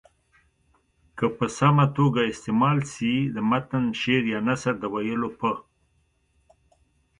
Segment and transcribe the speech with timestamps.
[1.17, 5.51] که په سمه توګه استعمال سي د متن شعر یا نثر د ویلو په